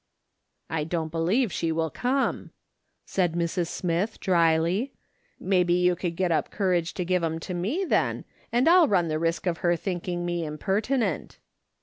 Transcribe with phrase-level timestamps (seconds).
[0.71, 2.49] "I dun't believe she will come,"
[3.05, 3.67] said ^Irs.
[3.67, 4.93] Smith dryly.''
[5.39, 9.09] ^Faylje you could get up courage to give 'em to me, tlien, and I'll run
[9.09, 11.37] the risk of her tliinking me impertinent."